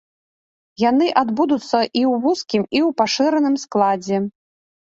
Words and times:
Яны 0.83 1.07
адбудуцца 1.21 1.67
і 1.67 1.67
ў 1.67 2.13
вузкім, 2.25 2.63
і 2.65 2.79
ў 2.89 2.97
пашыраным 3.05 3.55
складзе. 3.69 4.17